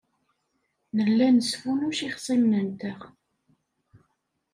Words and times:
Nella 0.97 1.27
nesfunnuc 1.29 1.99
ixṣimen-nteɣ. 2.09 2.99